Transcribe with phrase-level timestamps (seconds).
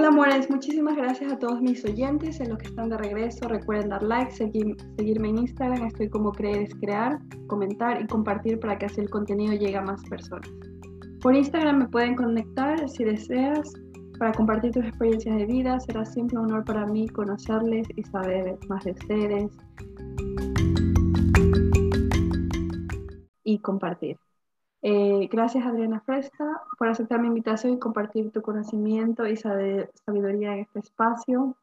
[0.00, 3.46] Hola amores, muchísimas gracias a todos mis oyentes, en los que están de regreso.
[3.46, 7.18] Recuerden dar like, seguirme en Instagram, estoy como creer es crear,
[7.48, 10.50] comentar y compartir para que así el contenido llegue a más personas.
[11.20, 13.74] Por Instagram me pueden conectar si deseas
[14.18, 15.78] para compartir tus experiencias de vida.
[15.80, 19.52] Será siempre un honor para mí conocerles y saber más de ustedes
[23.44, 24.16] y compartir.
[24.82, 30.60] Eh, gracias Adriana Fresca por aceptar mi invitación y compartir tu conocimiento y sabiduría en
[30.60, 31.56] este espacio.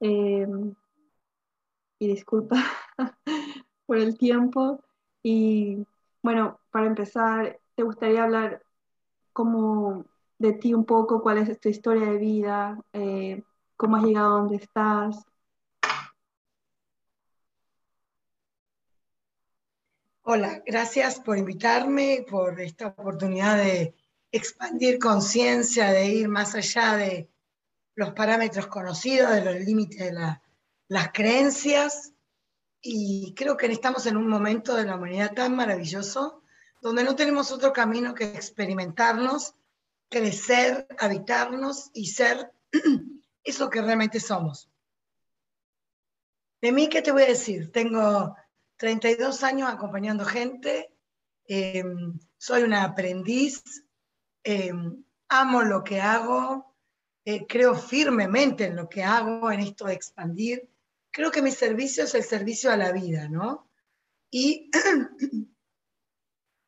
[0.00, 0.74] Em,
[1.98, 2.56] y disculpa
[3.86, 4.82] por el tiempo.
[5.22, 5.86] Y
[6.22, 8.62] bueno, para empezar, ¿te gustaría hablar
[9.32, 10.04] como
[10.38, 11.22] de ti un poco?
[11.22, 12.78] ¿Cuál es tu historia de vida?
[12.92, 13.42] Eh,
[13.76, 15.27] ¿Cómo has llegado a donde estás?
[20.30, 23.94] Hola, gracias por invitarme, por esta oportunidad de
[24.30, 27.30] expandir conciencia, de ir más allá de
[27.94, 30.38] los parámetros conocidos, de los límites de
[30.88, 32.12] las creencias.
[32.82, 36.42] Y creo que estamos en un momento de la humanidad tan maravilloso,
[36.82, 39.54] donde no tenemos otro camino que experimentarnos,
[40.10, 42.52] crecer, habitarnos y ser
[43.44, 44.68] eso que realmente somos.
[46.60, 47.72] De mí, ¿qué te voy a decir?
[47.72, 48.36] Tengo
[48.78, 50.90] 32 años acompañando gente,
[51.46, 53.84] em, soy una aprendiz,
[54.44, 56.74] em, amo lo que hago,
[57.24, 60.70] eh, creo firmemente en lo que hago, en esto de expandir.
[61.10, 63.68] Creo que mi servicio es el servicio a la vida, ¿no?
[64.30, 64.70] Y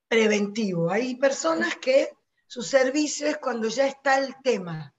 [0.08, 0.91] preventivo.
[0.91, 2.11] Hay personas que
[2.47, 4.92] su servicio es cuando ya está el tema,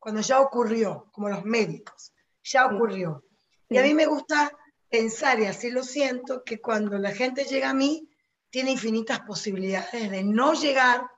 [0.00, 2.12] cuando ya ocurrió, como los médicos,
[2.42, 3.24] ya ocurrió.
[3.68, 4.50] Y a mí me gusta
[4.90, 8.08] pensar, y así lo siento, que cuando la gente llega a mí,
[8.50, 11.10] tiene infinitas posibilidades de no llegar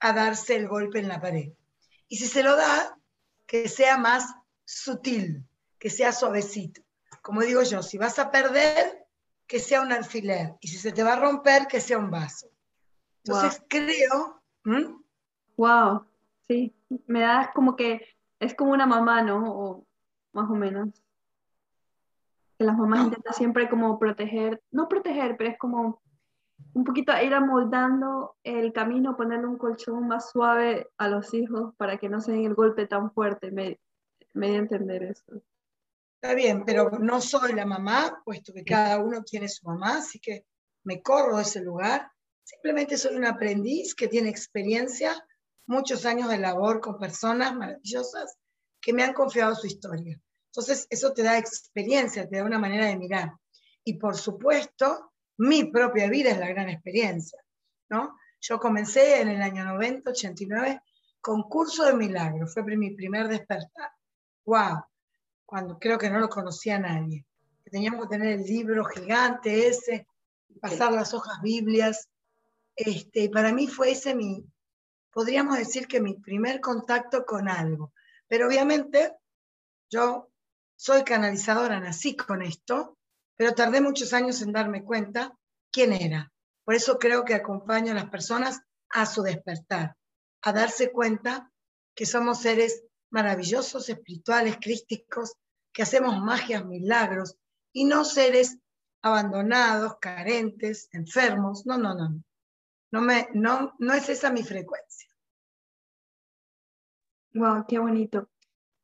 [0.00, 1.52] a darse el golpe en la pared.
[2.08, 2.98] Y si se lo da,
[3.46, 5.44] que sea más sutil,
[5.78, 6.82] que sea suavecito.
[7.22, 9.06] Como digo yo, si vas a perder,
[9.46, 10.54] que sea un alfiler.
[10.60, 12.48] Y si se te va a romper, que sea un vaso.
[13.24, 14.42] Entonces creo...
[15.56, 16.06] Wow,
[16.48, 16.74] sí,
[17.06, 18.06] me da como que
[18.40, 19.54] es como una mamá, ¿no?
[19.54, 19.86] O
[20.32, 20.88] más o menos
[22.58, 26.02] que las mamás intentan siempre como proteger, no proteger, pero es como
[26.72, 31.98] un poquito ir amoldando el camino, ponerle un colchón más suave a los hijos para
[31.98, 33.50] que no se den el golpe tan fuerte.
[33.50, 33.80] Me,
[34.32, 35.42] me dio a entender eso.
[36.20, 40.18] Está bien, pero no soy la mamá, puesto que cada uno tiene su mamá, así
[40.18, 40.46] que
[40.84, 42.10] me corro de ese lugar.
[42.42, 45.14] Simplemente soy un aprendiz que tiene experiencia,
[45.66, 48.36] muchos años de labor con personas maravillosas
[48.80, 50.20] que me han confiado su historia.
[50.54, 53.32] Entonces, eso te da experiencia, te da una manera de mirar.
[53.82, 57.42] Y por supuesto, mi propia vida es la gran experiencia,
[57.88, 58.16] ¿no?
[58.40, 60.80] Yo comencé en el año 90, 89,
[61.20, 63.90] con curso de milagro, fue mi primer despertar.
[64.44, 64.84] ¡Wow!
[65.44, 67.26] Cuando creo que no lo conocía nadie.
[67.64, 70.06] Teníamos que tener el libro gigante ese,
[70.60, 72.08] pasar las hojas biblias.
[72.76, 74.46] Este, y para mí fue ese mi,
[75.10, 77.92] podríamos decir que mi primer contacto con algo.
[78.28, 79.16] Pero obviamente
[79.90, 80.30] yo
[80.84, 82.98] soy canalizadora, nací con esto,
[83.36, 85.34] pero tardé muchos años en darme cuenta
[85.72, 86.30] quién era.
[86.62, 89.96] Por eso creo que acompaño a las personas a su despertar,
[90.42, 91.50] a darse cuenta
[91.94, 95.32] que somos seres maravillosos, espirituales, crísticos,
[95.72, 97.34] que hacemos magias, milagros,
[97.72, 98.58] y no seres
[99.00, 101.64] abandonados, carentes, enfermos.
[101.64, 102.22] No, no, no.
[102.90, 105.08] No, me, no, no es esa mi frecuencia.
[107.32, 108.28] Wow, qué bonito.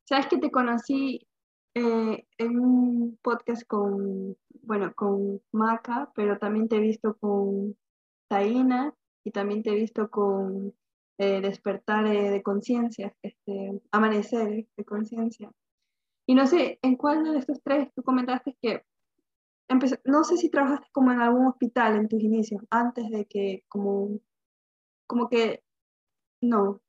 [0.03, 1.27] Sabes que te conocí
[1.73, 7.77] eh, en un podcast con, bueno, con Maca, pero también te he visto con
[8.27, 8.93] Taina
[9.23, 10.73] y también te he visto con
[11.17, 15.51] eh, Despertar de Conciencia, este, Amanecer de Conciencia.
[16.25, 18.83] Y no sé, ¿en cuál de estos tres tú comentaste que
[20.05, 24.19] no sé si trabajaste como en algún hospital en tus inicios, antes de que como,
[25.07, 25.63] como que,
[26.41, 26.81] no,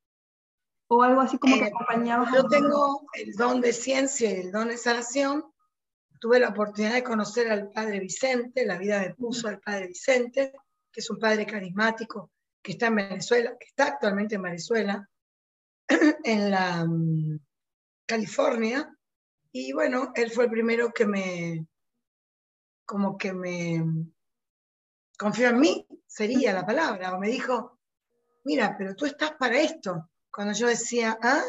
[0.95, 2.29] o algo así como que eh, acompañaba.
[2.33, 5.45] Yo tengo el don de ciencia y el don de sanación.
[6.19, 10.53] Tuve la oportunidad de conocer al padre Vicente, la vida me puso al padre Vicente,
[10.91, 12.31] que es un padre carismático
[12.61, 15.09] que está en Venezuela, que está actualmente en Venezuela,
[16.23, 17.39] en la mm,
[18.05, 18.97] California.
[19.51, 21.67] Y bueno, él fue el primero que me,
[22.85, 23.83] como que me
[25.17, 27.79] confió en mí, sería la palabra, o me dijo,
[28.45, 31.43] mira, pero tú estás para esto cuando yo decía, ¿ah?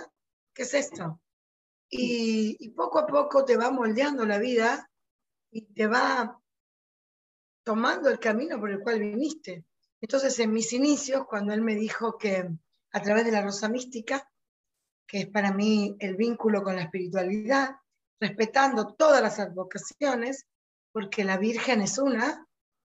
[0.53, 1.21] ¿Qué es esto?
[1.89, 4.91] Y, poco a poco te va moldeando la vida
[5.51, 6.41] y te va
[7.63, 9.65] tomando el camino por el cual viniste.
[10.01, 12.49] Entonces, en mis inicios, cuando él me dijo que
[12.93, 14.29] a través de la rosa mística
[15.07, 17.77] que es para mí el vínculo con la espiritualidad,
[18.21, 20.47] respetando todas las advocaciones,
[20.93, 22.47] porque la Virgen es una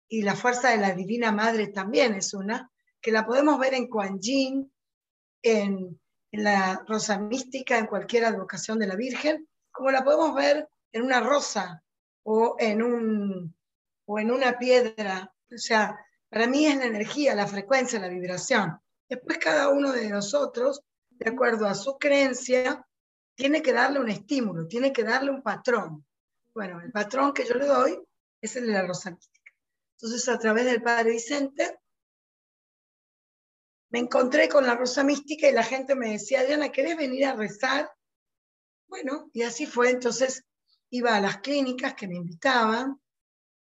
[0.08, 2.72] y la fuerza de la Divina Madre también es una,
[3.02, 4.72] que la podemos ver en Kuan Yin,
[5.42, 6.00] en,
[6.32, 11.22] la Rosa Mística, en cualquier advocación de la Virgen, como la podemos ver en una
[11.22, 11.84] rosa
[12.24, 13.56] o en, un,
[14.06, 15.34] o en una piedra.
[15.52, 15.98] O sea,
[16.30, 18.80] para mí es la energía, la frecuencia, la vibración.
[19.08, 22.86] Después cada uno de nosotros, de acuerdo a su creencia,
[23.34, 26.06] tiene que darle un estímulo, tiene que darle un patrón.
[26.54, 28.00] Bueno, el patrón que yo le doy
[28.42, 29.52] es el de la rosa mística.
[29.94, 31.80] Entonces, a través del Padre Vicente,
[33.90, 37.36] me encontré con la rosa mística y la gente me decía, Diana, ¿querés venir a
[37.36, 37.92] rezar?
[38.88, 39.90] Bueno, y así fue.
[39.90, 40.46] Entonces,
[40.90, 43.00] iba a las clínicas que me invitaban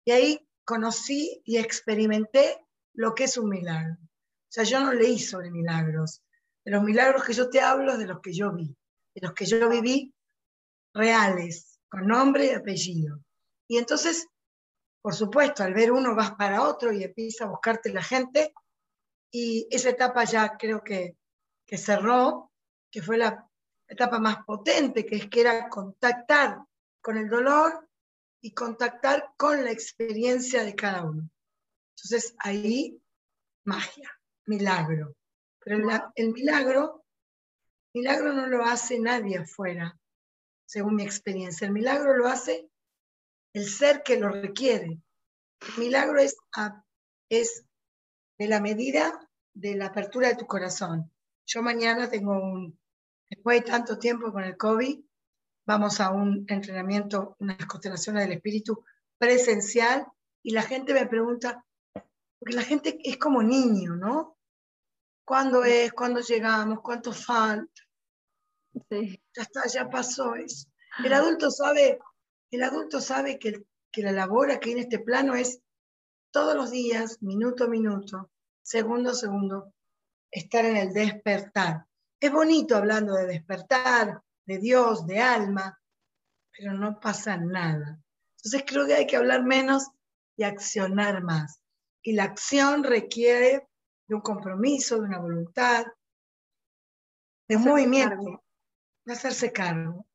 [0.04, 2.58] y ahí conocí y experimenté
[2.94, 3.94] lo que es un milagro.
[3.94, 6.22] O sea, yo no leí sobre milagros.
[6.64, 8.76] De los milagros que yo te hablo de los que yo vi
[9.14, 10.14] de los que yo viví
[10.94, 13.20] reales, con nombre y apellido.
[13.68, 14.26] Y entonces,
[15.00, 18.52] por supuesto, al ver uno vas para otro y empieza a buscarte la gente,
[19.32, 21.17] y esa etapa ya creo que,
[21.67, 22.52] que cerró,
[22.90, 23.49] que fue la
[23.88, 26.58] etapa más potente, que es que era contactar
[27.00, 27.88] con el dolor
[28.40, 31.29] y contactar con la experiencia de cada uno.
[31.96, 33.02] Entonces ahí,
[33.64, 34.11] magia,
[34.46, 35.17] milagro.
[35.58, 37.02] Pero el milagro
[37.94, 39.99] Milagro no lo hace nadie afuera,
[40.64, 41.67] según mi experiencia.
[41.67, 42.70] El milagro lo hace
[43.52, 44.99] el ser que lo requiere.
[45.61, 46.37] El milagro es,
[47.29, 47.67] es
[48.42, 51.08] de la medida de la apertura de tu corazón.
[51.46, 52.76] Yo mañana tengo un,
[53.30, 54.98] después de tanto tiempo con el COVID,
[55.64, 58.84] vamos a un entrenamiento, unas constelaciones del espíritu
[59.16, 60.08] presencial
[60.42, 61.64] y la gente me pregunta,
[62.40, 64.36] porque la gente es como niño, ¿no?
[65.24, 65.92] ¿Cuándo es?
[65.92, 66.80] ¿Cuándo llegamos?
[66.82, 67.80] ¿Cuánto falta?
[68.90, 70.66] Ya está, ya pasó eso.
[71.04, 72.00] El adulto sabe,
[72.50, 75.62] el adulto sabe que, que la labor aquí en este plano es
[76.32, 78.31] todos los días, minuto a minuto,
[78.62, 79.72] segundo segundo,
[80.30, 81.86] estar en el despertar.
[82.20, 85.80] Es bonito hablando de despertar, de Dios, de alma,
[86.56, 88.00] pero no pasa nada.
[88.36, 89.88] Entonces creo que hay que hablar menos
[90.36, 91.62] y accionar más.
[92.02, 93.68] Y la acción requiere
[94.08, 95.86] de un compromiso, de una voluntad,
[97.48, 98.42] de un movimiento,
[99.04, 100.06] de hacerse cargo.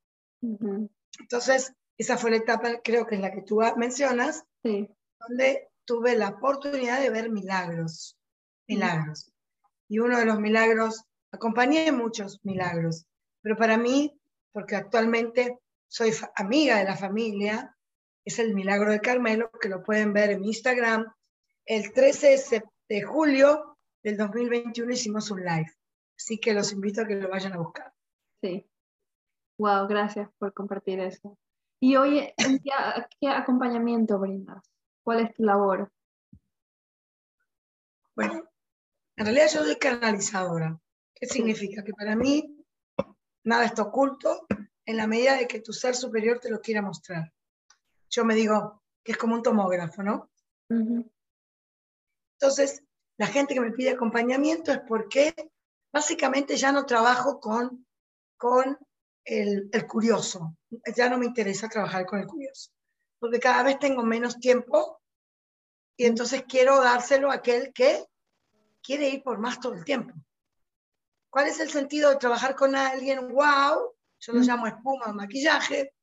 [0.42, 6.30] Entonces, esa fue la etapa, creo que es la que tú mencionas, donde tuve la
[6.30, 8.17] oportunidad de ver milagros,
[8.68, 9.32] milagros.
[9.88, 13.06] Y uno de los milagros, acompañé muchos milagros,
[13.42, 14.20] pero para mí,
[14.52, 17.76] porque actualmente soy amiga de la familia,
[18.26, 21.06] es el milagro de Carmelo, que lo pueden ver en mi Instagram.
[21.66, 25.72] El 13 de julio del 2021 hicimos un live.
[26.18, 27.94] Así que los invito a que lo vayan a buscar.
[28.42, 28.70] Sí.
[29.58, 31.38] Wow, gracias por compartir eso.
[31.80, 32.34] Y hoy,
[33.20, 34.64] ¿qué, acompañamiento brindas?
[35.04, 35.92] ¿Cuál es tu labor?
[38.16, 38.50] Bueno,
[39.18, 40.80] en realidad yo soy canalizadora.
[41.14, 41.84] ¿Qué significa?
[41.84, 42.64] Que para mí
[43.44, 44.46] nada está oculto
[44.86, 47.34] en la medida de que tu ser superior te lo quiera mostrar.
[48.10, 50.30] Yo me digo que es como un tomógrafo, ¿no?
[52.40, 52.84] Entonces,
[53.18, 55.34] la gente que me pide acompañamiento es porque
[55.92, 57.88] básicamente ya no trabajo con,
[58.38, 58.78] con
[59.26, 60.56] el, curioso,
[60.96, 62.72] ya no me interesa trabajar con el curioso,
[63.20, 65.02] porque cada vez tengo menos tiempo
[65.98, 68.06] y entonces quiero dárselo a aquel que
[68.88, 70.14] quiere ir por más todo el tiempo.
[71.30, 73.28] ¿Cuál es el sentido de trabajar con alguien?
[73.34, 73.94] ¡Wow!
[74.20, 75.94] Yo lo llamo espuma o maquillaje.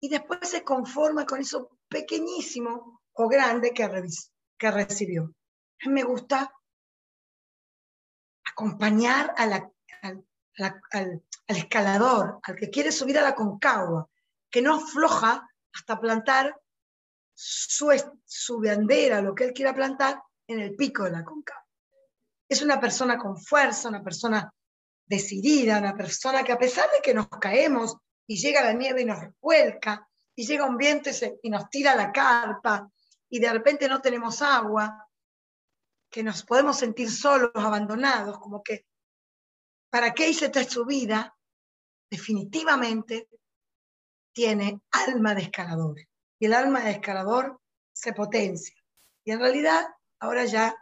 [0.00, 3.88] Y después se conforma con eso pequeñísimo o grande que,
[4.58, 5.34] que recibió
[5.84, 6.50] me gusta
[8.50, 9.72] acompañar al,
[11.46, 14.08] escalador, al que quiere subir a la concagua,
[14.50, 16.58] que no afloja hasta plantar
[17.34, 17.92] su,
[18.24, 21.65] su bandera, lo que él quiera plantar, en el pico de la concagua.
[22.48, 24.52] Es una persona con fuerza, una persona
[25.06, 29.04] decidida, una persona que a pesar de que nos caemos y llega la nieve y
[29.04, 31.10] nos revuelca, y llega un viento
[31.42, 32.90] y, nos tira la carpa,
[33.28, 35.08] y de repente no tenemos agua,
[36.10, 38.86] que nos podemos sentir solos, abandonados, como que,
[39.90, 41.36] ¿para qué hice esta su vida?
[42.10, 43.28] Definitivamente
[44.32, 45.96] tiene alma de escalador.
[46.38, 47.60] Y el alma de escalador
[47.92, 48.76] se potencia.
[49.24, 49.86] Y en realidad,
[50.20, 50.76] ahora ya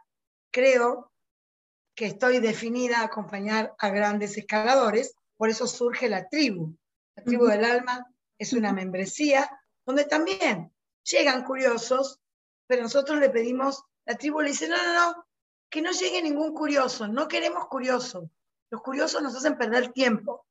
[0.50, 1.12] creo
[1.94, 6.76] que estoy definida a acompañar a grandes escaladores, por eso surge la tribu.
[7.16, 8.06] La tribu del alma
[8.38, 9.50] es una membresía
[9.86, 10.72] donde también
[11.04, 12.20] llegan curiosos,
[12.66, 15.26] pero nosotros le pedimos la tribu le dice, no, no, no,
[15.70, 18.28] que no llegue ningún curioso, no queremos curiosos.
[18.70, 20.46] Los curiosos nos hacen perder tiempo.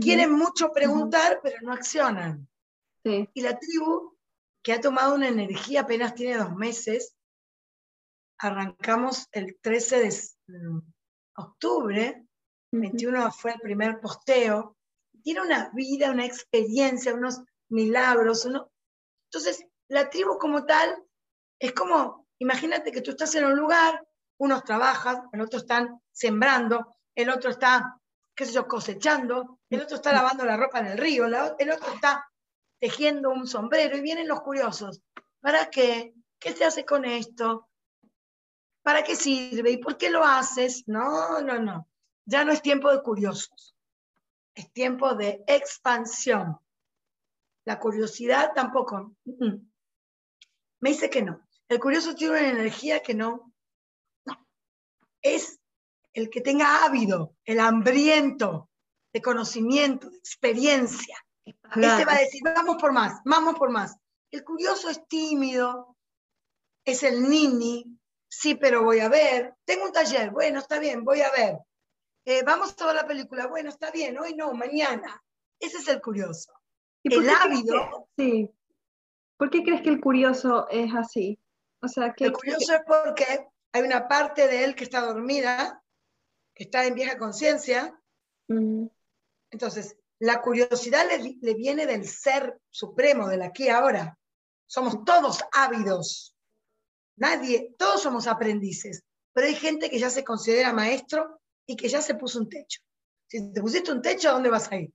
[0.00, 2.48] Quieren mucho preguntar, pero no accionan.
[3.04, 4.16] Y la tribu,
[4.62, 7.14] que ha tomado una energía, apenas tiene dos meses,
[8.38, 10.12] arrancamos el 13 de
[11.36, 12.26] octubre,
[12.72, 14.76] 21 fue el primer posteo,
[15.22, 17.40] tiene una vida, una experiencia, unos
[17.70, 18.46] milagros.
[18.46, 21.04] Entonces, la tribu como tal
[21.58, 24.06] es como, imagínate que tú estás en un lugar,
[24.38, 28.00] unos trabajan, el otro están sembrando, el otro está,
[28.34, 31.92] qué sé yo, cosechando, el otro está lavando la ropa en el río, el otro
[31.92, 32.30] está
[32.80, 35.02] tejiendo un sombrero y vienen los curiosos.
[35.40, 36.14] ¿Para qué?
[36.38, 37.67] ¿Qué se hace con esto?
[38.88, 39.72] ¿Para qué sirve?
[39.72, 40.84] ¿Y por qué lo haces?
[40.86, 41.86] No, no, no.
[42.24, 43.76] Ya no es tiempo de curiosos.
[44.54, 46.58] Es tiempo de expansión.
[47.66, 49.14] La curiosidad tampoco.
[50.80, 51.46] Me dice que no.
[51.68, 53.52] El curioso tiene una energía que no.
[54.24, 54.48] No.
[55.20, 55.60] Es
[56.14, 58.70] el que tenga ávido, el hambriento
[59.12, 61.18] de conocimiento, de experiencia.
[61.44, 63.98] Ese va a decir, vamos por más, vamos por más.
[64.30, 65.94] El curioso es tímido,
[66.86, 67.98] es el nini,
[68.28, 69.54] sí, pero voy a ver.
[69.64, 71.58] Tengo un taller, bueno, está bien, voy a ver.
[72.24, 75.22] Eh, vamos a ver la película, bueno, está bien, hoy no, mañana.
[75.58, 76.52] Ese es el curioso.
[77.02, 78.08] El ávido.
[78.16, 78.50] sí.
[79.36, 81.38] ¿Por qué crees que el curioso es así?
[81.80, 85.82] O sea, que, el curioso es porque hay una parte de él que está dormida,
[86.54, 87.98] que está en vieja conciencia.
[88.48, 88.86] Mm.
[89.50, 94.18] Entonces, la curiosidad le, viene del ser supremo, del aquí y ahora.
[94.66, 96.34] Somos todos ávidos.
[97.18, 102.00] Nadie, todos somos aprendices, pero hay gente que ya se considera maestro y que ya
[102.00, 102.80] se puso un techo.
[103.26, 104.92] Si te pusiste un techo, ¿a dónde vas a ir?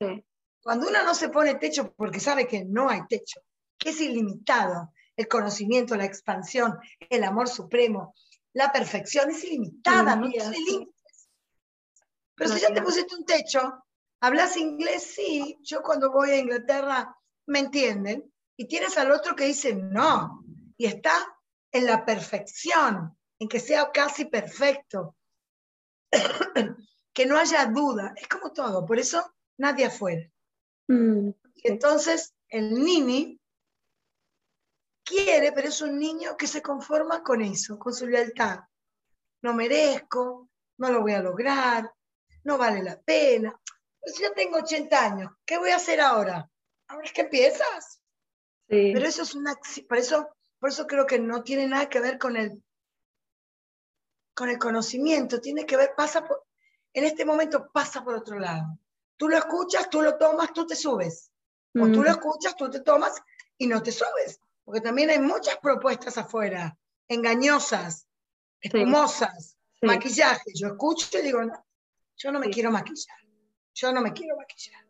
[0.00, 0.24] Sí.
[0.62, 3.40] Cuando uno no se pone techo porque sabe que no hay techo,
[3.76, 6.78] que es ilimitado, el conocimiento, la expansión,
[7.10, 8.14] el amor supremo,
[8.52, 11.28] la perfección es ilimitada, no tiene límites.
[12.34, 13.84] Pero si ya te pusiste un techo,
[14.20, 19.46] hablas inglés, sí, yo cuando voy a Inglaterra me entienden, y tienes al otro que
[19.46, 20.43] dice no,
[20.84, 21.14] y está
[21.72, 25.16] en la perfección, en que sea casi perfecto,
[27.14, 30.30] que no haya duda, es como todo, por eso nadie afuera.
[30.88, 31.30] Mm,
[31.62, 33.40] entonces el nini
[35.02, 38.60] quiere, pero es un niño que se conforma con eso, con su lealtad.
[39.40, 41.90] No merezco, no lo voy a lograr,
[42.42, 43.58] no vale la pena.
[44.00, 46.46] Pues yo tengo 80 años, ¿qué voy a hacer ahora?
[46.88, 48.02] Ahora es que empiezas.
[48.66, 49.54] Pero eso es una,
[49.88, 50.28] por eso,
[50.64, 52.64] por eso creo que no tiene nada que ver con el,
[54.32, 56.46] con el conocimiento, tiene que ver, pasa por,
[56.94, 58.78] en este momento pasa por otro lado.
[59.18, 61.30] Tú lo escuchas, tú lo tomas, tú te subes.
[61.78, 63.20] O tú lo escuchas, tú te tomas
[63.58, 66.74] y no te subes porque también hay muchas propuestas afuera,
[67.08, 68.08] engañosas,
[68.58, 70.52] espumosas, maquillaje.
[70.54, 71.62] Yo escucho y digo, no,
[72.16, 73.18] yo no me quiero maquillar,
[73.74, 74.82] yo no me quiero maquillar.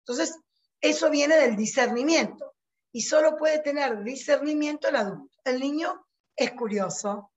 [0.00, 0.38] Entonces,
[0.82, 2.53] eso viene del discernimiento
[2.94, 5.36] y solo puede tener discernimiento el adulto.
[5.42, 7.32] El niño es curioso,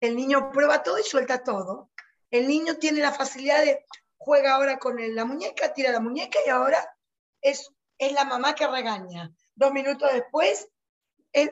[0.00, 1.90] el niño prueba todo y suelta todo.
[2.30, 3.84] El niño tiene la facilidad de
[4.16, 6.96] juega ahora con la muñeca, tira la muñeca y ahora
[7.40, 9.32] es, es la mamá que regaña.
[9.56, 10.68] Dos minutos después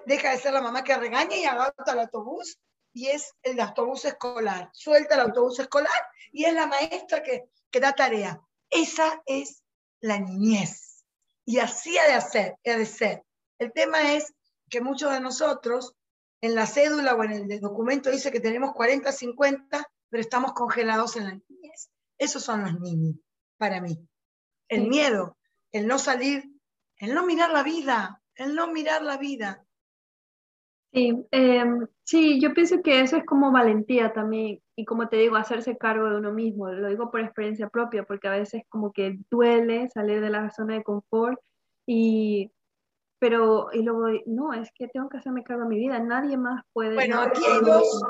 [0.06, 2.60] deja de ser la mamá que regaña y agarra el autobús
[2.92, 4.70] y es el autobús escolar.
[4.72, 8.40] Suelta el autobús escolar y es la maestra que, que da tarea.
[8.70, 9.64] Esa es
[9.98, 11.04] la niñez.
[11.44, 13.24] Y así ha de, hacer, ha de ser.
[13.62, 14.34] El tema es
[14.68, 15.94] que muchos de nosotros
[16.40, 21.16] en la cédula o en el documento dice que tenemos 40, 50, pero estamos congelados
[21.16, 21.88] en la niñez.
[22.18, 23.14] Esos son los niños,
[23.58, 23.96] para mí.
[24.68, 25.36] El miedo,
[25.70, 26.50] el no salir,
[26.96, 29.64] el no mirar la vida, el no mirar la vida.
[30.92, 35.36] Sí, em, sí, yo pienso que eso es como valentía también y como te digo,
[35.36, 36.68] hacerse cargo de uno mismo.
[36.68, 40.74] Lo digo por experiencia propia porque a veces como que duele salir de la zona
[40.74, 41.40] de confort
[41.86, 42.50] y
[43.22, 46.64] pero y luego no, es que tengo que hacerme cargo de mi vida, nadie más
[46.72, 46.94] puede.
[46.94, 48.02] Bueno, aquí hay dos,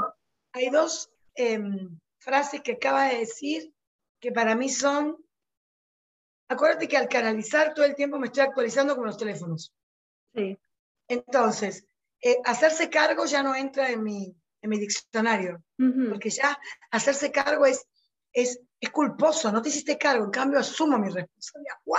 [0.54, 3.74] hay dos em, frases que acaba de decir
[4.20, 5.22] que para mí son,
[6.48, 9.74] acuérdate que al canalizar todo el tiempo me estoy actualizando con los teléfonos.
[10.34, 10.58] Sí.
[11.08, 11.84] Entonces,
[12.22, 15.62] eh, hacerse cargo ya no entra en mi, en mi diccionario,
[16.08, 16.58] porque ya
[16.90, 17.86] hacerse cargo es,
[18.32, 21.76] es, es, culposo, no te hiciste cargo, en cambio asumo mi responsabilidad.
[21.84, 21.98] ¡Wow!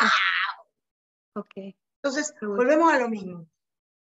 [1.35, 1.77] Okay.
[2.03, 3.47] Entonces, volvemos a lo mismo.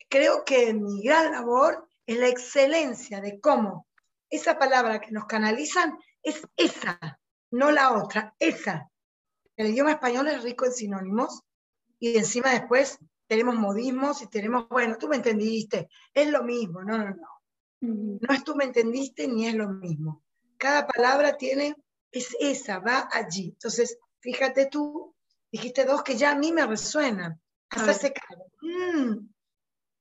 [0.09, 3.87] Creo que mi gran labor es la excelencia de cómo
[4.29, 6.99] esa palabra que nos canalizan es esa,
[7.51, 8.89] no la otra, esa.
[9.55, 11.43] El idioma español es rico en sinónimos
[11.97, 16.97] y encima después tenemos modismos y tenemos, bueno, tú me entendiste, es lo mismo, no,
[16.97, 17.27] no, no.
[17.79, 20.23] No es tú me entendiste ni es lo mismo.
[20.57, 21.75] Cada palabra tiene,
[22.11, 23.49] es esa, va allí.
[23.49, 25.15] Entonces, fíjate tú,
[25.51, 27.41] dijiste dos que ya a mí me resuenan.
[27.75, 28.45] Hacerse cargo.
[28.61, 29.27] Mm,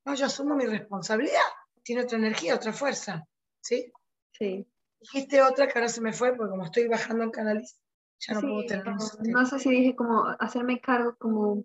[0.04, 1.40] no, yo asumo mi responsabilidad.
[1.82, 3.26] Tiene otra energía, otra fuerza.
[3.60, 3.92] ¿Sí?
[4.32, 4.66] Sí.
[5.00, 7.62] Dijiste otra que ahora se me fue porque como estoy bajando el canal,
[8.20, 11.64] ya no Sí, puedo tener no, no sé si dije como hacerme cargo, como,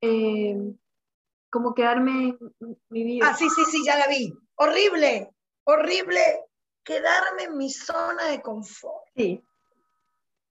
[0.00, 0.56] eh,
[1.50, 3.28] como quedarme en mi vida.
[3.30, 4.32] Ah, sí, sí, sí, ya la vi.
[4.54, 5.30] Horrible,
[5.64, 6.20] horrible
[6.84, 9.04] quedarme en mi zona de confort.
[9.16, 9.42] Sí,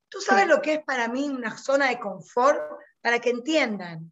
[0.10, 0.50] ¿Tú sabes Sí.
[0.50, 2.60] lo que es para mí una zona de confort?
[3.02, 4.12] Para que entiendan.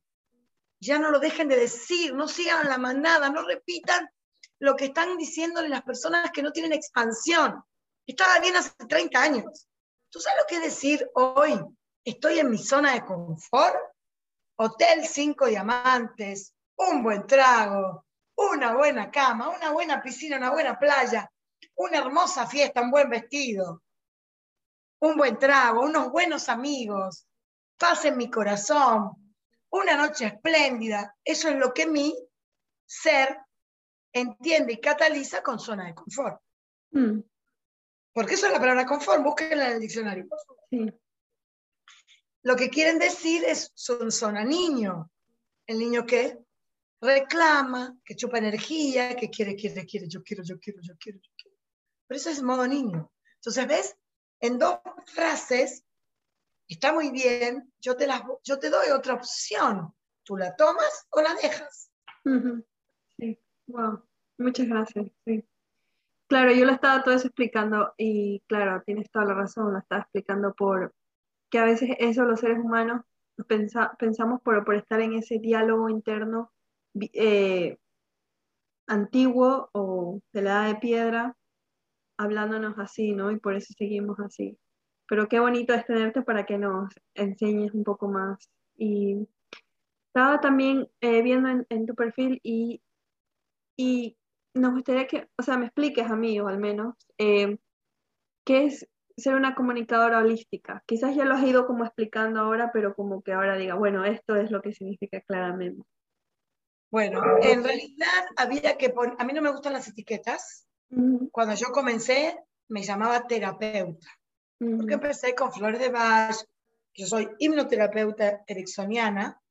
[0.80, 4.10] Ya no lo dejen de decir, no sigan la manada, no repitan
[4.60, 7.64] lo que están diciéndole las personas que no tienen expansión.
[8.06, 9.68] Estaba bien hace 30 años.
[10.10, 11.60] ¿Tú sabes lo que decir hoy?
[12.04, 13.76] Estoy en mi zona de confort.
[14.58, 18.06] Hotel cinco diamantes, un buen trago,
[18.36, 21.32] una buena cama, una buena piscina, una buena playa,
[21.76, 23.84] una hermosa fiesta, un buen vestido,
[25.02, 27.26] un buen trago, unos buenos amigos,
[27.78, 29.29] paz en mi corazón,
[29.72, 31.16] una noche espléndida.
[31.24, 32.14] Eso es lo que mi
[32.86, 33.38] ser
[34.14, 36.42] entiende y cataliza con zona de confort.
[36.92, 37.20] Mm,
[38.14, 40.28] Porque eso es la palabra confort, búsquenla en el diccionario.
[40.70, 40.88] sí,
[42.44, 45.12] Lo que quieren decir es son zona niño.
[45.68, 46.40] El niño que
[47.02, 51.32] reclama, que chupa energía, que quiere, quiere, quiere, yo quiero, yo quiero, yo quiero, yo
[51.38, 51.58] quiero.
[52.08, 53.12] Pero eso es modo niño.
[53.36, 53.96] Entonces, ¿ves?
[54.42, 55.84] En dos frases
[56.76, 59.94] está muy bien, yo te, las, yo te doy otra opción.
[60.24, 61.92] Tú la tomas o la dejas.
[63.18, 64.04] sí, wow,
[64.38, 65.08] muchas gracias.
[66.28, 70.02] Claro, yo lo estaba todo eso explicando y claro, tienes toda la razón, lo estaba
[70.04, 70.94] explicando por
[71.50, 73.02] que a veces eso los seres humanos
[73.38, 76.52] nos pensa- pensamos por, por estar en ese diálogo interno
[77.14, 77.80] eh,
[78.88, 81.38] antiguo o de la edad de piedra,
[82.18, 83.32] hablándonos así, ¿no?
[83.32, 84.60] Y por eso seguimos así.
[85.10, 88.50] Pero qué bonito es tenerte para que nos enseñes un poco más.
[88.78, 89.28] Y
[90.08, 92.82] estaba también eh, viendo en, en tu perfil y,
[93.76, 94.18] y
[94.54, 97.58] nos gustaría que, o sea, me expliques a mí, o al menos, eh,
[98.46, 100.84] qué es ser una comunicadora holística.
[100.86, 104.36] Quizás ya lo has ido como explicando ahora, pero como que ahora diga, bueno, esto
[104.36, 105.84] es lo que significa claramente.
[106.92, 110.68] Bueno, en realidad había que poner, a mí no me gustan las etiquetas.
[111.32, 112.36] Cuando yo comencé,
[112.68, 114.08] me llamaba terapeuta.
[114.60, 116.36] Porque empecé con flores de Bach,
[116.94, 119.42] yo soy hipnoterapeuta ericksoniana,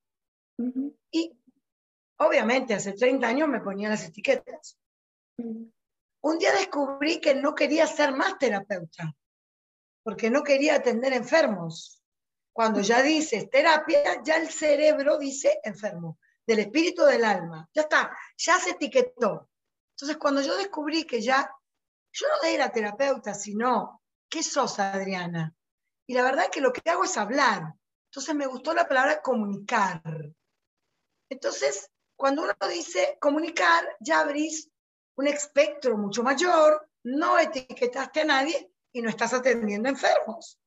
[0.57, 1.35] ujú, y
[2.17, 4.77] obviamente hace 30 años me ponía las etiquetas.
[5.37, 5.71] ujú,
[6.21, 9.15] Un día descubrí que no quería ser más terapeuta,
[10.03, 12.03] porque no quería atender enfermos.
[12.53, 17.69] Cuando ya dices terapia, ya el cerebro dice enfermo, del espíritu del alma.
[17.73, 19.49] Ya está, ya se etiquetó.
[19.91, 21.49] Entonces, cuando yo descubrí que ya,
[22.11, 23.98] yo no era terapeuta, sino,
[24.29, 25.53] ¿qué sos, Adriana?
[26.07, 27.73] Y la verdad que lo que hago es hablar.
[28.11, 30.01] Entonces me gustó la palabra comunicar.
[31.29, 34.69] Entonces, cuando uno dice comunicar, ya abrís
[35.15, 40.59] un espectro mucho mayor, no etiquetaste a nadie y no estás atendiendo enfermos.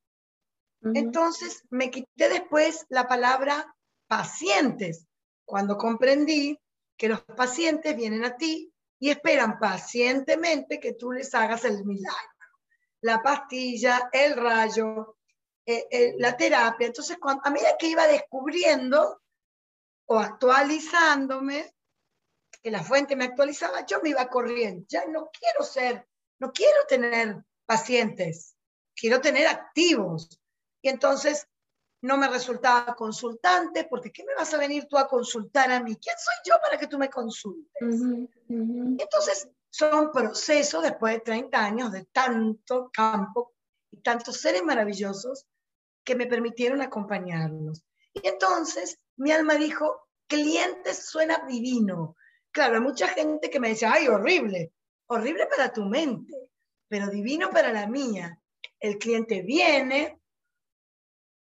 [0.93, 3.73] Entonces me quité después la palabra
[4.07, 5.07] pacientes,
[5.45, 6.59] cuando comprendí
[6.97, 12.32] que los pacientes vienen a ti y esperan pacientemente que tú les hagas el milagro.
[13.03, 15.17] La pastilla, el rayo,
[15.65, 16.87] eh, eh, la terapia.
[16.87, 19.21] Entonces, cuando, a medida que iba descubriendo
[20.05, 21.73] o actualizándome,
[22.61, 24.85] que la fuente me actualizaba, yo me iba corriendo.
[24.87, 26.07] Ya no quiero ser,
[26.39, 28.55] no quiero tener pacientes,
[28.95, 30.39] quiero tener activos.
[30.81, 31.47] Y entonces
[32.01, 35.95] no me resultaba consultante, porque ¿qué me vas a venir tú a consultar a mí?
[35.95, 37.81] ¿Quién soy yo para que tú me consultes?
[38.49, 43.55] Entonces, son procesos después de 30 años de tanto campo
[43.89, 45.47] y tantos seres maravillosos
[46.03, 47.83] que me permitieron acompañarlos.
[48.13, 52.15] Y entonces mi alma dijo, clientes suena divino.
[52.51, 54.73] Claro, hay mucha gente que me decía, ay, horrible,
[55.07, 56.51] horrible para tu mente,
[56.87, 58.39] pero divino para la mía.
[58.79, 60.21] El cliente viene,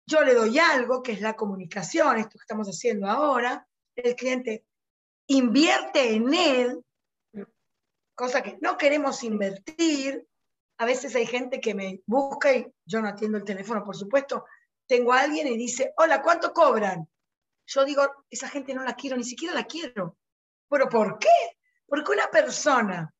[0.06, 4.68] yo le doy algo, que es la comunicación, esto que estamos haciendo ahora, el cliente
[5.26, 6.86] invierte en él,
[8.20, 10.28] cosa que no queremos invertir.
[10.78, 14.44] A veces hay gente que me busca y yo no atiendo el teléfono, por supuesto.
[14.86, 17.08] Tengo a alguien y dice, hola, ¿cuánto cobran?
[17.66, 20.18] Yo digo, esa gente no la quiero, ni siquiera la quiero.
[20.70, 21.30] ¿Pero por qué?
[21.88, 23.14] Porque una persona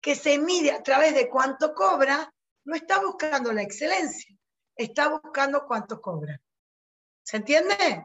[0.00, 4.36] que se mide a través de cuánto cobra, no está buscando la excelencia,
[4.74, 6.40] está buscando cuánto cobra.
[7.22, 8.04] ¿Se entiende?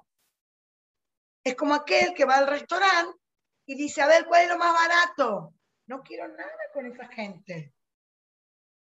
[1.43, 3.17] Es como aquel que va al restaurante
[3.65, 5.55] y dice, a ver, ¿cuál es lo más barato?
[5.91, 7.75] No quiero nada con esa gente.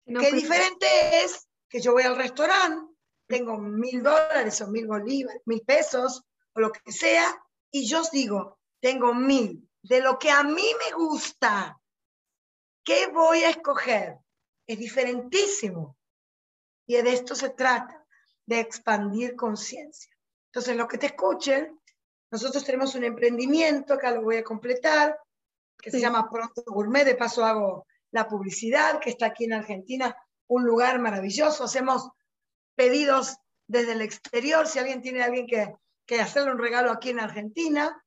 [0.06, 0.86] No, Qué pues, diferente
[1.24, 2.94] es que yo voy al restaurante,
[3.26, 8.12] tengo mil dólares o mil bolívares, mil pesos o lo que sea, y yo os
[8.12, 11.76] digo, tengo mil, de lo que a mí me gusta,
[12.84, 14.18] ¿qué voy a escoger?
[14.64, 15.98] Es diferentísimo.
[16.86, 18.06] Y de esto se trata,
[18.46, 20.16] de expandir conciencia.
[20.52, 21.80] Entonces, los que te escuchen,
[22.30, 25.18] nosotros tenemos un emprendimiento, acá lo voy a completar,
[25.82, 30.16] que se llama Pronto Gourmet, de paso hago la publicidad, que está aquí en Argentina,
[30.46, 31.64] un lugar maravilloso.
[31.64, 32.08] Hacemos
[32.76, 35.74] pedidos desde el exterior, si alguien tiene alguien que,
[36.06, 38.02] que hacerle un regalo aquí en Argentina.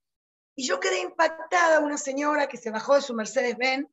[0.56, 3.88] Y yo quedé impactada, una señora que se bajó de su Mercedes-Benz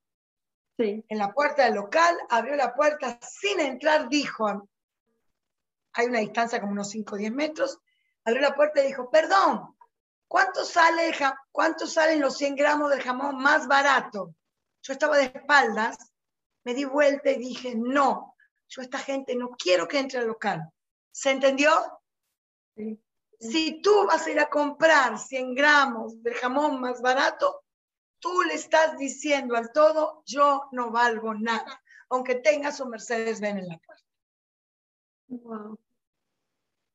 [0.78, 1.04] Sí.
[1.08, 4.66] en la puerta del local, abrió la puerta sin entrar, dijo,
[5.92, 7.78] hay una distancia como unos 5 o 10 metros,
[8.24, 9.76] abrió la puerta y dijo, perdón,
[10.32, 14.34] ¿cuánto, sale el ja- ¿cuánto salen los 100 gramos del jamón más barato?
[14.82, 15.98] Yo estaba de espaldas,
[16.64, 18.34] me di vuelta y dije, no,
[18.66, 20.72] yo a esta gente no quiero que entre al local.
[21.10, 21.70] ¿Se entendió?
[22.74, 22.98] Sí.
[23.38, 27.62] Si tú vas a ir a comprar 100 gramos del jamón más barato,
[28.18, 33.68] tú le estás diciendo al todo, yo no valgo nada, aunque tengas un Mercedes-Benz en
[33.68, 34.04] la puerta.
[35.28, 35.78] Wow.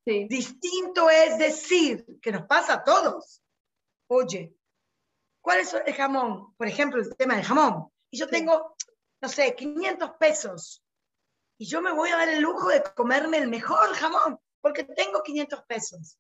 [0.08, 0.26] Sí.
[0.30, 3.44] Distinto es decir, que nos pasa a todos.
[4.08, 4.56] Oye,
[5.42, 6.56] ¿cuál es el jamón?
[6.56, 7.92] Por ejemplo, el tema del jamón.
[8.10, 8.74] Y yo tengo,
[9.20, 10.82] no sé, 500 pesos.
[11.58, 15.22] Y yo me voy a dar el lujo de comerme el mejor jamón, porque tengo
[15.24, 16.18] 500 pesos.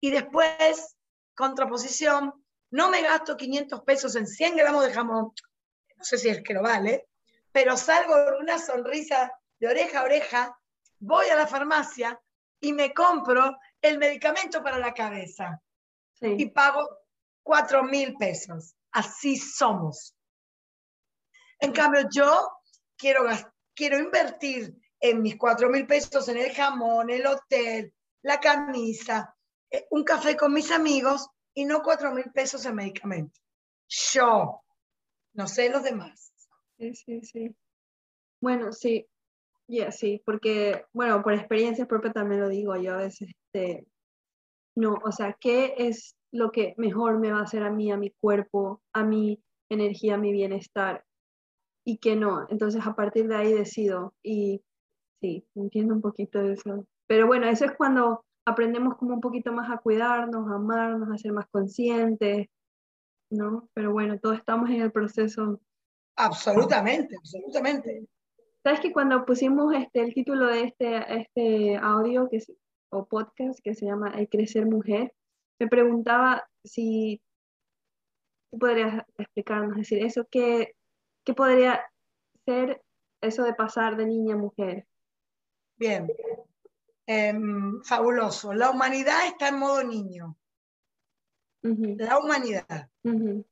[0.00, 0.96] Y después,
[1.36, 5.32] contraposición, no me gasto 500 pesos en 100 gramos de jamón,
[5.96, 7.06] no sé si es que lo vale,
[7.52, 10.58] pero salgo con una sonrisa de oreja a oreja,
[10.98, 12.20] voy a la farmacia
[12.62, 15.60] y me compro el medicamento para la cabeza
[16.20, 16.88] y pago
[17.42, 18.76] 4 mil pesos.
[18.92, 20.14] Así somos.
[21.58, 22.50] En cambio, yo
[22.96, 23.24] quiero,
[23.74, 29.36] quiero invertir en mis 4 mil pesos en el jamón, el hotel, la camisa,
[29.68, 33.40] eh, un café con mis amigos y no 4 mil pesos en medicamento.
[33.88, 34.62] Yo,
[35.32, 36.32] no sé los demás.
[36.78, 37.56] Sí, sí, sí.
[38.40, 39.08] Bueno, sí,
[39.78, 43.86] ya sí, porque, bueno, por experiencia propia también lo digo, yo a veces, este,
[44.76, 47.96] no, o sea, ¿qué es lo que mejor me va a hacer a mí, a
[47.96, 51.04] mi cuerpo, a mi energía, a mi bienestar?
[51.86, 52.46] Y qué no.
[52.48, 54.62] Entonces, a partir de ahí decido, y
[55.20, 56.86] sí, entiendo un poquito de eso.
[57.06, 61.18] Pero bueno, eso es cuando aprendemos como un poquito más a cuidarnos, a amarnos, a
[61.18, 62.48] ser más conscientes,
[63.30, 63.68] ¿no?
[63.74, 65.60] Pero bueno, todos estamos en el proceso.
[66.16, 68.06] Absolutamente, absolutamente.
[68.62, 72.52] ¿Sabes que cuando pusimos este, el título de este, este audio que es-
[72.90, 75.14] o podcast que se llama El crecer mujer,
[75.58, 77.20] me preguntaba si
[78.52, 80.74] tú podrías explicarnos, decir, eso, ¿qué,
[81.24, 81.80] qué podría
[82.44, 82.82] ser
[83.22, 84.86] eso de pasar de niña a mujer?
[85.76, 86.08] Bien.
[87.06, 88.52] Em, fabuloso.
[88.52, 90.36] La humanidad está en modo niño.
[91.64, 92.90] Ujú, La humanidad.
[93.04, 93.44] ujú,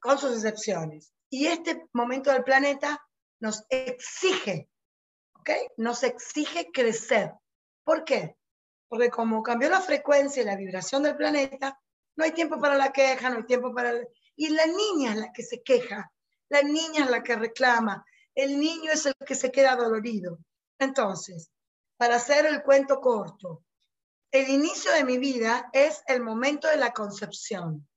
[0.00, 1.12] con sus excepciones.
[1.30, 3.00] Y este momento del planeta
[3.40, 4.68] nos exige,
[5.34, 5.50] ¿ok?
[5.76, 7.32] Nos exige crecer.
[7.84, 8.36] ¿Por qué?
[8.88, 11.78] Porque como cambió la frecuencia y la vibración del planeta,
[12.16, 13.92] no hay tiempo para la queja, no hay tiempo para...
[14.36, 16.12] Y la niña es la que se queja,
[16.48, 20.38] la niña es la que reclama, el niño es el que se queda dolorido.
[20.78, 21.50] Entonces,
[21.96, 23.64] para hacer el cuento corto,
[24.30, 27.88] el inicio de mi vida es el momento de la concepción.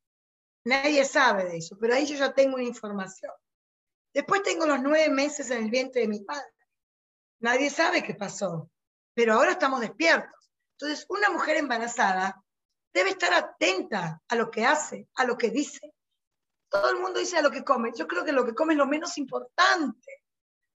[0.66, 3.32] Nadie sabe de eso, pero ahí yo ya tengo una información.
[4.14, 6.52] Después tengo los nueve meses en el vientre de mi padre.
[7.40, 8.70] Nadie sabe qué pasó,
[9.14, 10.52] pero ahora estamos despiertos.
[10.78, 12.44] Entonces, una mujer embarazada
[12.94, 15.94] debe estar atenta a lo que hace, a lo que dice.
[16.70, 17.92] Todo el mundo dice a lo que come.
[17.96, 20.24] Yo creo que lo que come es lo menos importante,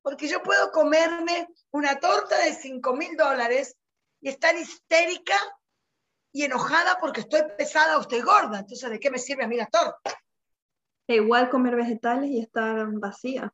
[0.03, 3.77] porque yo puedo comerme una torta de 5 mil dólares
[4.21, 5.37] y estar histérica
[6.33, 8.61] y enojada porque estoy pesada o estoy gorda.
[8.61, 10.19] Entonces, ¿de qué me sirve a mí la torta?
[11.09, 13.53] E igual comer vegetales y estar vacía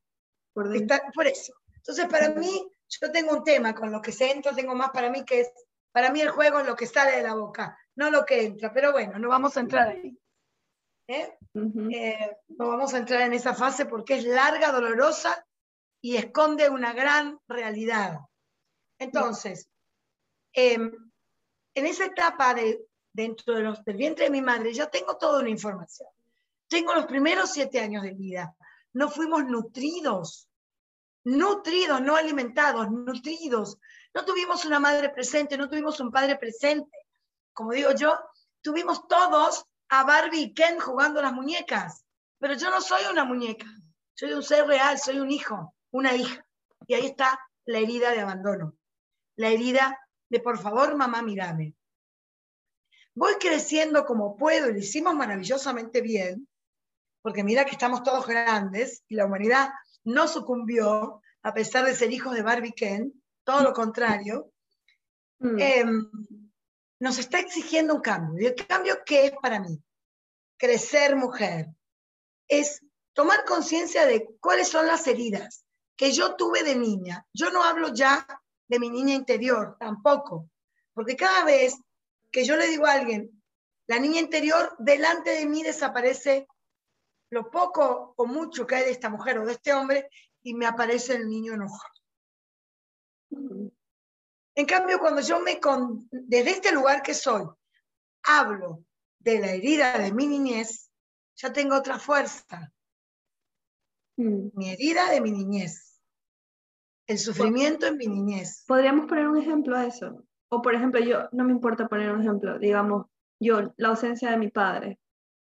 [0.53, 0.75] por.
[0.75, 1.53] Está- por eso.
[1.77, 5.11] Entonces, para mí, yo tengo un tema con lo que se entra, tengo más para
[5.11, 5.53] mí que es,
[5.91, 8.73] para mí el juego es lo que sale de la boca, no lo que entra.
[8.73, 10.17] Pero bueno, no vamos a entrar ahí.
[11.09, 11.37] ¿eh?
[11.55, 15.45] Eh, no vamos a entrar en esa fase porque es larga, dolorosa
[16.01, 18.19] y esconde una gran realidad.
[18.99, 19.69] Entonces,
[20.53, 20.93] em,
[21.75, 25.41] en esa etapa de, dentro de los, del vientre de mi madre, yo tengo toda
[25.41, 26.09] una información.
[26.73, 28.57] Tengo los primeros siete años de vida.
[28.95, 30.49] No fuimos nutridos,
[31.23, 33.77] nutridos, no alimentados, nutridos.
[34.15, 36.97] No tuvimos una madre presente, no tuvimos un padre presente.
[37.53, 38.19] Como digo yo,
[38.63, 42.07] tuvimos todos a Barbie y Ken jugando las muñecas.
[42.39, 43.67] Pero yo no soy una muñeca,
[44.15, 46.43] soy un ser real, soy un hijo, una hija.
[46.87, 48.79] Y ahí está la herida de abandono,
[49.37, 51.75] la herida de por favor, mamá, mírame.
[53.15, 56.49] Voy creciendo como puedo y lo hicimos maravillosamente bien,
[57.23, 59.71] porque mira que estamos todos grandes y la humanidad
[60.05, 63.13] no sucumbió a pesar de ser hijos de Barbie Ken,
[63.45, 64.53] todo lo contrario.
[65.39, 65.59] Mm.
[65.59, 66.11] Em,
[67.01, 68.43] nos está exigiendo un cambio.
[68.43, 69.83] ¿Y el cambio qué es para mí?
[70.57, 71.67] Crecer mujer.
[72.47, 72.81] Es
[73.13, 75.65] tomar conciencia de cuáles son las heridas
[75.97, 77.27] que yo tuve de niña.
[77.33, 78.27] Yo no hablo ya
[78.69, 80.49] de mi niña interior, tampoco,
[80.95, 81.75] porque cada vez
[82.31, 83.43] que yo le digo a alguien,
[83.87, 86.47] la niña interior, delante de mí desaparece
[87.33, 90.11] lo poco o mucho que hay de esta mujer o de este hombre
[90.43, 91.95] y me aparece el niño enojado.
[94.55, 97.47] En cambio, cuando yo me, con, desde este lugar que soy,
[98.23, 98.85] hablo
[99.19, 100.91] de la herida de mi niñez,
[101.37, 102.71] ya tengo otra fuerza.
[104.19, 104.49] Mm.
[104.53, 106.03] Mi herida de mi niñez.
[107.07, 108.63] El sufrimiento en mi niñez.
[108.67, 110.23] ¿Podríamos poner un ejemplo a eso?
[110.51, 113.07] O por ejemplo, yo, no me importa poner un ejemplo, digamos,
[113.41, 115.01] yo, la ausencia de mi padre.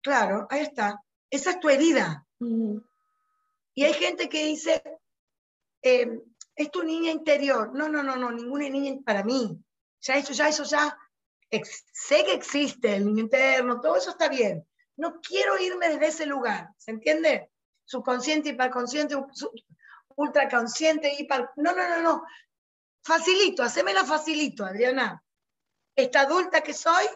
[0.02, 1.00] Claro, ahí está.
[1.30, 2.26] Esa es tu herida.
[2.40, 4.82] Y hay gente que dice,
[5.82, 6.20] eh,
[6.56, 7.72] es tu niña interior.
[7.74, 9.62] No, no, no, no, ninguna niña para mí.
[10.00, 10.98] Ya eso, ya eso, ya.
[11.92, 14.66] sé que existe el niño interno, todo eso está bien.
[14.96, 17.50] No quiero irme desde ese lugar, ¿se entiende?
[17.84, 19.16] Subconsciente, hiperconsciente,
[20.16, 21.50] ultraconsciente, hiper...
[21.56, 22.24] No, no, no, no.
[23.02, 25.22] Facilito, hacémela facilito, Adriana.
[25.94, 27.06] Esta adulta que soy,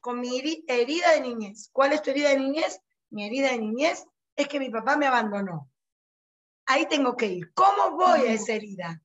[0.00, 1.68] con mi herida de niñez.
[1.72, 2.80] ¿Cuál es tu herida de niñez?
[3.10, 5.70] Mi herida de niñez es que mi papá me abandonó
[6.68, 7.52] ahí tengo que ir.
[7.54, 9.02] ¿Cómo voy a esa herida?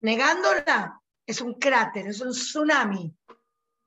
[0.00, 3.14] Negándola es un cráter, es un tsunami.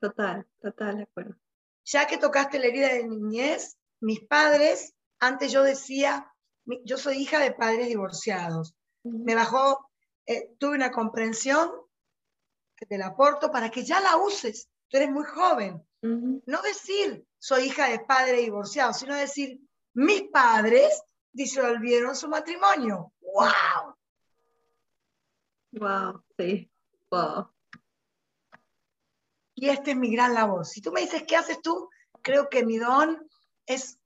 [0.00, 1.36] Total, total, de acuerdo.
[1.84, 6.32] Ya que tocaste la herida de niñez, mis padres, antes yo decía,
[6.84, 8.74] yo soy hija de padres divorciados.
[9.02, 9.90] Me bajó,
[10.26, 11.70] eh, tuve una comprensión
[12.76, 14.70] que te la aporto para que ya la uses.
[14.88, 15.84] Tú eres muy joven.
[16.02, 19.58] No decir soy hija de padres divorciados, sino decir
[19.94, 23.12] mis padres disolvieron su matrimonio.
[23.20, 23.96] ¡Wow!
[25.72, 26.70] Wow, sí.
[27.10, 27.50] Wow.
[29.54, 30.66] Y esta es mi gran labor.
[30.66, 31.88] Si tú me dices, ¿qué haces tú?
[32.22, 33.26] Creo que mi don
[33.66, 33.98] es,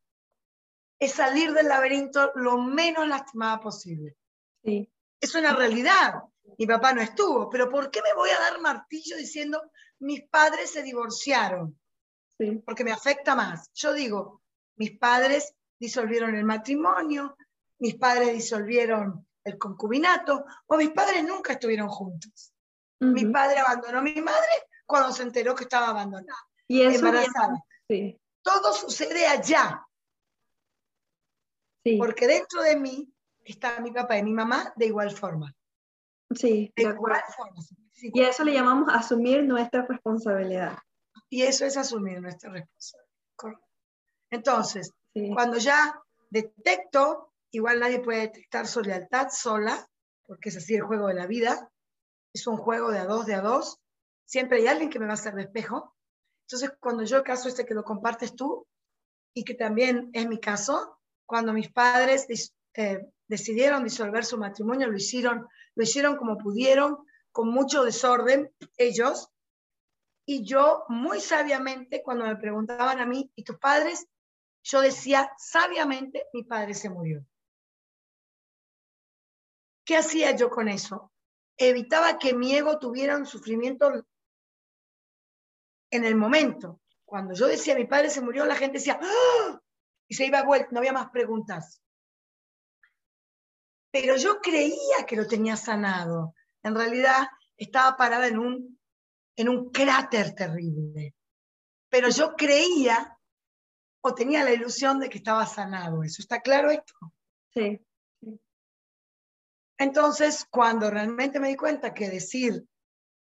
[0.98, 4.16] es salir del laberinto lo menos lastimada posible.
[4.62, 4.88] Sí.
[5.20, 6.22] Es una realidad.
[6.56, 9.60] Mi papá no estuvo, pero ¿por qué me voy a dar martillo diciendo
[9.98, 11.78] mis padres se divorciaron?
[12.38, 12.62] Sí.
[12.64, 13.70] Porque me afecta más.
[13.74, 14.42] Yo digo,
[14.76, 17.36] mis padres disolvieron el matrimonio,
[17.78, 22.52] mis padres disolvieron el concubinato, o mis padres nunca estuvieron juntos.
[23.00, 24.48] Mi padre abandonó a mi madre
[24.86, 27.62] cuando se enteró que estaba abandonada, y embarazada.
[28.42, 29.86] Todo sucede allá.
[31.98, 33.12] Porque dentro de mí
[33.44, 35.54] está mi papá y mi mamá de igual forma.
[36.34, 37.60] Sí, de, igual forma.
[38.00, 40.78] Y a eso le llamamos asumir nuestra responsabilidad.
[41.34, 43.60] Y eso es asumir nuestra responsabilidad.
[44.30, 44.92] Entonces,
[45.34, 49.84] cuando ya detecto, igual nadie puede detectar su lealtad sola,
[50.28, 51.72] porque es así el juego de la vida,
[52.32, 53.80] es un juego de a dos, de a dos,
[54.24, 55.96] siempre hay alguien que me va a hacer de espejo.
[56.46, 58.68] Entonces, cuando yo el caso este que lo compartes tú,
[59.34, 62.28] y que también es mi caso, cuando mis padres
[62.74, 69.33] eh, decidieron disolver su matrimonio, lo hicieron, lo hicieron como pudieron, con mucho desorden, ellos,
[70.26, 74.06] y yo muy sabiamente, cuando me preguntaban a mí, ¿y tus padres?
[74.64, 77.24] yo decía, sabiamente, mi padre se murió.
[79.84, 81.12] ¿Qué hacía yo con eso?
[81.58, 84.06] Evitaba que mi ego tuviera un sufrimiento
[85.90, 86.80] en el momento.
[87.04, 89.60] Cuando yo decía, mi padre se murió, la gente decía, ¡Ah!
[90.08, 91.82] y se iba a vuelta, no había más preguntas.
[93.92, 96.34] Pero yo creía que lo tenía sanado.
[96.62, 98.80] En realidad estaba parada en un,
[99.36, 101.14] en un cráter terrible.
[101.88, 103.18] Pero yo creía
[104.02, 106.02] o tenía la ilusión de que estaba sanado.
[106.02, 106.94] ¿Eso está claro esto?
[107.52, 107.80] Sí.
[109.78, 112.66] Entonces, cuando realmente me di cuenta que decir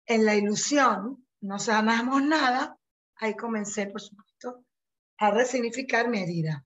[0.05, 2.77] en la ilusión no sanamos nada,
[3.15, 4.63] ahí comencé, por supuesto,
[5.17, 6.65] a resignificar mi herida.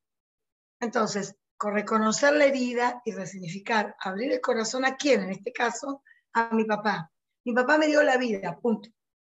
[0.79, 6.03] Entonces, con reconocer la herida y resignificar, abrir el corazón a quién, en este caso,
[6.33, 7.11] a mi papá.
[7.45, 8.89] Mi papá me dio la vida, punto.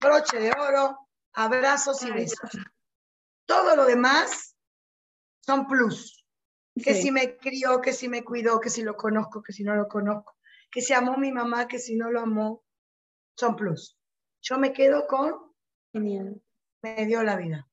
[0.04, 0.98] Broche de oro,
[1.32, 2.50] abrazos y besos.
[3.46, 4.56] Todo lo demás
[5.40, 6.24] son plus.
[6.74, 9.76] Que si me crió, que si me cuidó, que si lo conozco, que si no
[9.76, 10.36] lo conozco,
[10.70, 12.64] que si amó mi mamá, que si no lo amó,
[13.38, 13.96] son plus.
[14.42, 15.54] Yo me quedo con,
[15.92, 16.42] Genial.
[16.82, 17.68] me dio la vida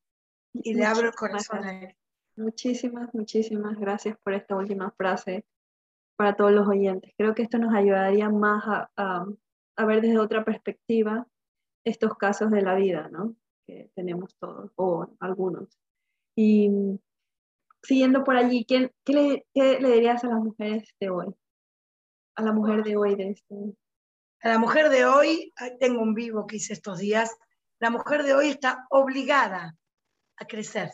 [0.53, 1.95] y le abro el corazón a él.
[2.35, 5.45] Muchísimas, muchísimas gracias por esta última frase
[6.15, 7.11] para todos los oyentes.
[7.17, 9.25] Creo que esto nos ayudaría más a,
[9.75, 11.27] a ver desde otra perspectiva
[11.83, 13.35] estos casos de la vida, ¿no?
[13.65, 15.77] Que tenemos todos, o algunos.
[16.35, 16.69] Y
[17.83, 21.35] siguiendo por allí, ¿qué, le, dirías a las mujeres de hoy?
[22.35, 23.55] A la mujer de hoy de este.
[24.41, 27.35] A la mujer de hoy, tengo un vivo que hice estos días,
[27.79, 29.75] la mujer de hoy está obligada
[30.37, 30.91] a crecer.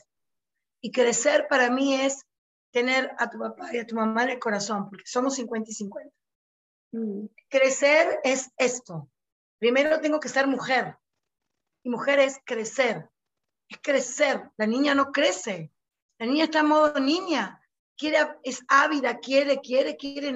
[0.82, 2.26] Y crecer para mí es
[2.71, 5.73] tener a tu papá y a tu mamá en el corazón, porque somos 50 y
[5.73, 6.12] 50.
[6.91, 7.26] Mm.
[7.50, 9.10] Crecer es esto.
[9.60, 10.98] Primero tengo que ser mujer.
[11.84, 13.10] Y mujer es crecer.
[13.70, 14.52] Es crecer.
[14.58, 15.72] La niña no crece.
[16.20, 17.62] La niña está en modo niña.
[17.96, 20.32] Quiere, es ávida, quiere, quiere, quiere,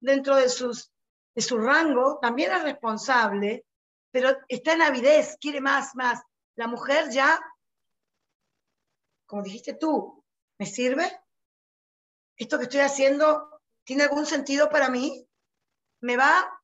[0.00, 3.66] dentro de, de su rango, también es responsable,
[4.12, 6.22] pero está en avidez, quiere más, más.
[6.56, 7.40] La mujer ya,
[9.26, 10.24] como dijiste tú,
[10.58, 11.20] ¿me sirve?
[12.36, 15.26] ¿Esto que estoy haciendo tiene algún sentido para mí?
[16.00, 16.60] ¿Me va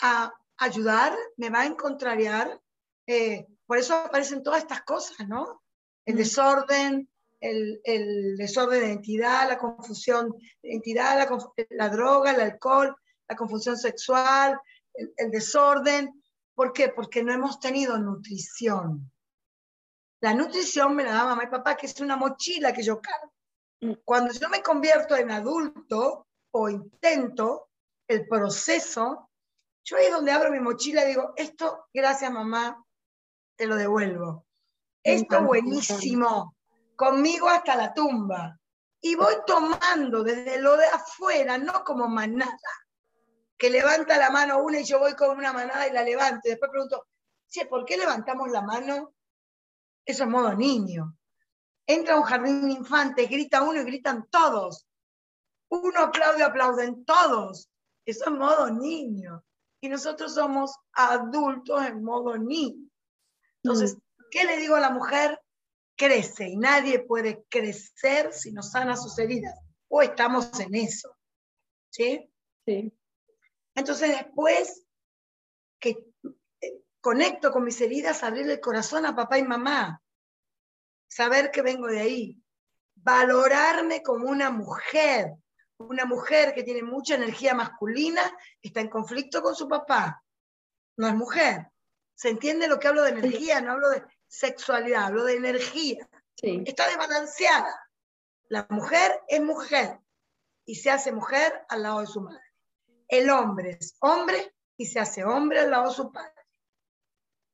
[0.00, 1.16] a ayudar?
[1.36, 2.60] ¿Me va a contrariar?
[3.06, 5.62] Eh, por eso aparecen todas estas cosas, ¿no?
[6.04, 7.08] El desorden,
[7.40, 10.30] el, desorden de identidad, la confusión
[10.62, 11.28] de identidad,
[11.70, 12.94] la, droga, el alcohol,
[13.28, 14.58] la confusión sexual,
[14.94, 16.22] el, desorden.
[16.54, 16.88] ¿Por qué?
[16.88, 19.10] Porque no hemos tenido nutrición.
[20.20, 23.32] La nutrición me la da mamá y papá, que es una mochila que yo cargo.
[23.80, 24.00] Mm.
[24.04, 27.68] Cuando yo me convierto en adulto o intento
[28.08, 29.30] el proceso,
[29.84, 32.82] yo ahí es donde abro mi mochila y digo, esto, gracias mamá,
[33.56, 34.46] te lo devuelvo.
[35.02, 36.56] Esto buenísimo,
[36.96, 38.58] conmigo hasta la tumba.
[39.02, 42.56] Y voy tomando desde lo de afuera, no como manada,
[43.58, 46.48] que levanta la mano una y yo voy con una manada y la levanto.
[46.48, 47.06] Y después pregunto,
[47.46, 49.12] che, ¿por qué levantamos la mano?
[50.06, 51.18] Eso es modo niño.
[51.86, 54.86] Entra a un jardín infante, grita uno y gritan todos.
[55.68, 57.68] Uno aplaude, aplauden todos.
[58.06, 59.44] Eso es modo niño.
[59.84, 62.88] Y nosotros somos adultos en modo niño.
[63.62, 64.22] Entonces, mm.
[64.30, 65.38] ¿qué le digo a la mujer?
[65.94, 69.54] Crece y nadie puede crecer si no sana sus heridas.
[69.88, 71.14] O estamos en eso.
[71.90, 72.32] ¿Sí?
[72.64, 72.98] Sí.
[73.74, 74.86] Entonces, después
[75.78, 75.90] que
[76.62, 80.02] eh, conecto con mis heridas, abrirle el corazón a papá y mamá.
[81.08, 82.42] Saber que vengo de ahí.
[82.94, 85.34] Valorarme como una mujer.
[85.78, 88.22] Una mujer que tiene mucha energía masculina,
[88.62, 90.22] está en conflicto con su papá.
[90.96, 91.68] No es mujer
[92.14, 93.60] ¿Se entiende lo que hablo de energía?
[93.60, 96.08] No hablo de sexualidad, hablo de energía.
[96.36, 97.90] Está desbalanceada.
[98.48, 99.98] La mujer es mujer
[100.64, 102.42] y se hace mujer al lado de su madre.
[103.08, 106.32] El hombre es hombre y se hace hombre al lado de su padre.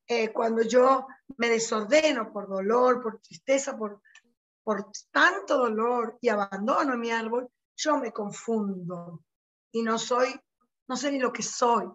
[0.07, 1.07] Eh, cuando yo
[1.37, 4.03] me desordeno por dolor, por tristeza, por,
[4.63, 9.23] por tanto dolor y abandono mi árbol, yo me confundo
[9.73, 10.29] y no soy,
[10.89, 11.87] no sé ni lo que soy.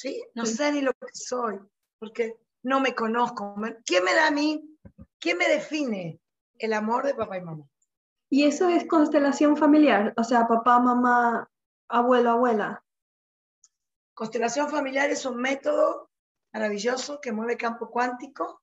[0.00, 0.24] ¿sí?
[0.34, 1.58] No sé ni lo que soy,
[1.98, 3.54] porque no me conozco.
[3.84, 4.78] ¿Quién me da a mí?
[5.18, 6.18] ¿Quién me define
[6.58, 7.64] el amor de papá y mamá?
[8.30, 11.50] Y eso es constelación familiar, o sea, papá, mamá,
[11.88, 12.82] abuelo, abuela.
[14.14, 16.08] Constelación familiar es un método
[16.52, 18.62] maravilloso que mueve campo cuántico,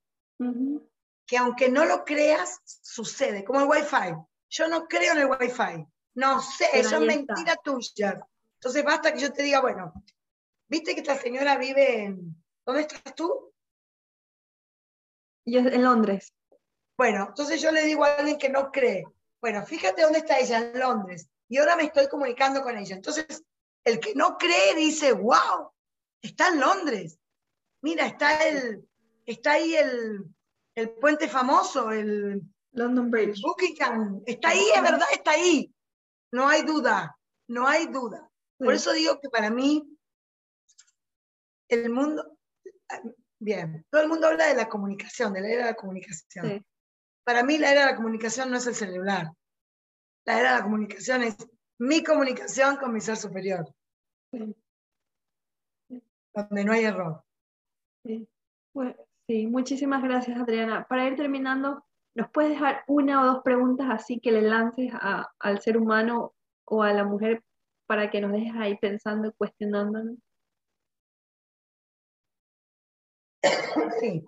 [1.28, 4.16] que aunque no lo creas, sucede, como el Wi-Fi.
[4.50, 5.86] Yo no creo en el Wi-Fi.
[6.16, 8.20] No sé, eso es mentira tuya.
[8.56, 9.94] Entonces basta que yo te diga, bueno,
[10.70, 12.36] ¿Viste que esta señora vive en...
[12.66, 13.54] ¿Dónde estás tú?
[15.46, 16.34] Yo en Londres.
[16.98, 19.06] Bueno, entonces yo le digo a alguien que no cree,
[19.40, 22.96] bueno, fíjate dónde está ella, en Londres, y ahora me estoy comunicando con ella.
[22.96, 23.46] Entonces,
[23.86, 25.72] el que no cree dice, wow,
[26.22, 27.18] está en Londres.
[27.82, 28.86] Mira, está, el,
[29.26, 30.26] está ahí el,
[30.76, 32.42] el puente famoso, el
[32.78, 33.42] London Bridge.
[33.42, 34.22] Buckingham.
[34.26, 35.74] Está ahí, es verdad, está ahí.
[36.32, 38.30] No hay duda, no hay duda.
[38.58, 39.84] Por eso digo que para mí
[41.70, 42.38] el mundo,
[43.40, 46.66] bien, todo el mundo habla de la comunicación, de la era de la comunicación.
[47.24, 49.32] Para mí la era de la comunicación no es el celular.
[50.26, 51.36] La era de la comunicación es
[51.80, 53.74] mi comunicación con mi ser superior.
[56.34, 57.24] Donde no hay error.
[58.04, 58.28] Sí.
[59.28, 60.86] sí, muchísimas gracias Adriana.
[60.88, 61.87] Para ir terminando,
[62.18, 64.92] ¿nos puedes dejar una o dos preguntas así que le lances
[65.38, 66.34] al ser humano
[66.66, 67.44] o a la mujer
[67.86, 70.18] para que nos dejes ahí pensando cuestionándonos?
[74.00, 74.26] Sí.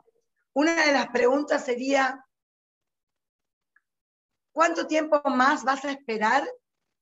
[0.54, 2.24] Una de las preguntas sería,
[4.52, 6.44] ¿cuánto tiempo más vas a esperar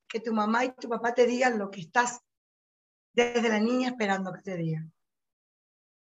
[0.07, 2.21] que tu mamá y tu papá te digan lo que estás
[3.13, 4.93] desde la niña esperando que te digan?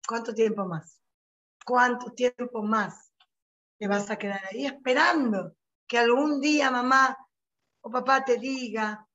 [0.07, 1.01] ¿Cuánto tiempo más?
[1.65, 3.08] ¿Cuánto tiempo más
[3.79, 5.55] te vas a quedar ahí esperando
[5.87, 7.17] que algún día mamá
[7.81, 9.07] o papá te diga,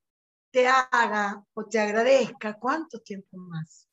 [0.51, 2.59] te haga o te agradezca?
[2.59, 3.87] ¿Cuánto tiempo más?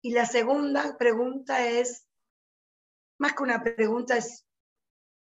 [0.00, 2.06] Y la segunda pregunta es,
[3.18, 4.46] más que una pregunta, es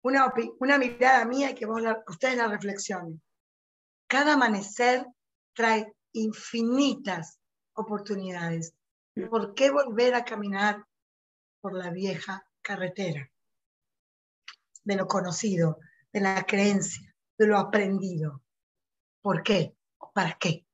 [0.02, 3.22] una, una mirada mía y que vos ustedes la reflexionen.
[4.08, 5.06] Cada amanecer
[5.54, 7.38] trae infinitas
[7.74, 8.74] oportunidades.
[9.28, 10.86] ¿Por qué volver a caminar
[11.60, 13.30] por la vieja carretera?
[14.88, 15.80] De lo conocido,
[16.14, 18.40] de la creencia, de lo aprendido.
[19.20, 19.74] ¿Por qué?
[20.14, 20.64] ¿Para qué?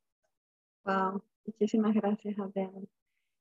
[0.85, 2.79] Wow, muchísimas gracias, Adriana.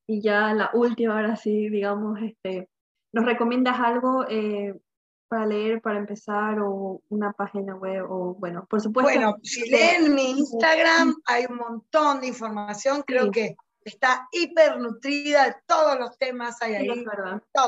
[0.08, 2.72] Y ya la última, ahora sí, digamos, este,
[3.12, 4.76] ¿nos recomiendas algo eh,
[5.28, 9.12] para leer, para empezar, o una página web, o bueno, por supuesto.
[9.12, 13.56] Bueno, si leen mi Instagram, hay un montón de información, creo que
[13.86, 16.90] está hiper nutrida de todos los temas hay ahí.
[16.90, 17.06] Sí,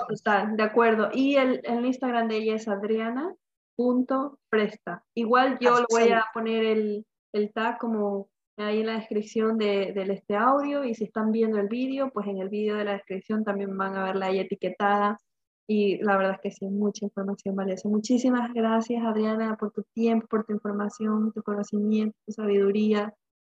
[0.07, 1.09] Total, de acuerdo.
[1.13, 5.03] Y el, el, Instagram de ella es adriana.presta.
[5.13, 9.93] Igual yo le voy a poner el, el tag como ahí en la descripción de,
[9.93, 12.93] de, este audio y si están viendo el vídeo, pues en el vídeo de la
[12.93, 15.19] descripción también van a verla ahí etiquetada
[15.67, 17.89] y la verdad es que sí, mucha información valiosa.
[17.89, 23.13] Muchísimas gracias, Adriana, por tu tiempo, por tu información, tu conocimiento, tu sabiduría,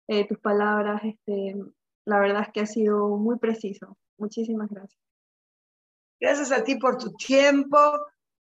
[0.08, 1.02] eh, tus palabras.
[1.04, 1.56] Este,
[2.10, 3.98] la verdad es que ha sido muy preciso.
[4.18, 5.02] Muchísimas gracias.
[6.20, 7.78] Gracias a ti por tu tiempo,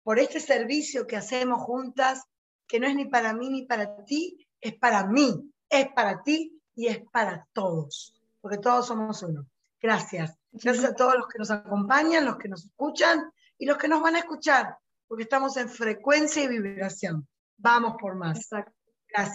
[0.02, 2.24] por este servicio que hacemos juntas,
[2.66, 6.58] que no es ni para mí ni para ti, es para mí, es para ti
[6.74, 9.46] y es para todos, porque todos somos uno.
[9.82, 10.38] Gracias.
[10.52, 14.00] Gracias a todos los que nos acompañan, los que nos escuchan y los que nos
[14.00, 17.28] van a escuchar, porque estamos en frecuencia y vibración.
[17.58, 18.38] Vamos por más.
[18.38, 18.85] Exacto.